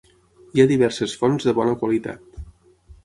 [0.55, 2.45] Hi ha diverses fonts de bona qualitat.